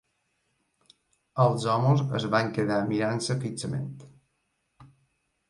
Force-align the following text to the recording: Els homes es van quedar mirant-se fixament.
Els 1.43 1.67
homes 1.73 2.01
es 2.21 2.25
van 2.37 2.49
quedar 2.57 2.79
mirant-se 2.93 3.37
fixament. 3.45 3.95